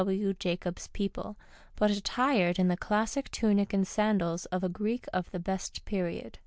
[0.03, 0.33] W.
[0.33, 1.37] Jacobs's people,
[1.75, 6.39] but attired in the classic tunic and sandals of a Greek of the best period.